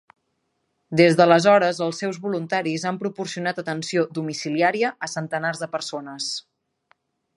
Des 1.01 1.17
d'aleshores, 1.17 1.81
els 1.87 1.99
seus 2.03 2.17
voluntaris 2.23 2.85
han 2.91 2.97
proporcionat 3.03 3.61
atenció 3.65 4.07
domiciliària 4.19 4.93
a 5.09 5.11
centenars 5.17 5.63
de 5.67 5.69
persones. 5.77 6.33